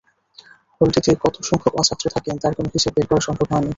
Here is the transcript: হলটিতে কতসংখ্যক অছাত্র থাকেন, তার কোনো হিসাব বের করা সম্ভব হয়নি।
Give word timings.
হলটিতে 0.81 1.11
কতসংখ্যক 1.23 1.73
অছাত্র 1.75 2.05
থাকেন, 2.15 2.35
তার 2.37 2.53
কোনো 2.57 2.69
হিসাব 2.73 2.91
বের 2.95 3.05
করা 3.09 3.21
সম্ভব 3.27 3.47
হয়নি। 3.51 3.69